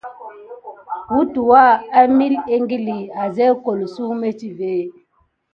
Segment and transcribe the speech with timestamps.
[1.13, 1.63] Wutəwa
[2.01, 4.73] emilik ékili adawu gukole metivé.